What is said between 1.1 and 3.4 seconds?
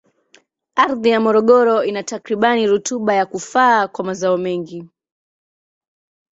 Morogoro ina takribani rutuba ya